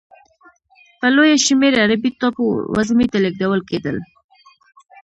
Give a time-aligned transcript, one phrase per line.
[0.99, 3.97] په لویه شمېر عربي ټاپو وزمې ته لېږدول کېدل.